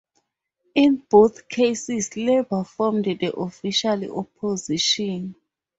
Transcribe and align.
In 0.73 1.05
both 1.11 1.47
cases, 1.47 2.17
Labour 2.17 2.63
formed 2.63 3.05
the 3.05 3.31
official 3.37 4.17
opposition. 4.17 5.35